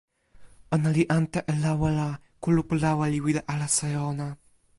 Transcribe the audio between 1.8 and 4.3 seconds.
la, kulupu lawa li wile alasa e ona.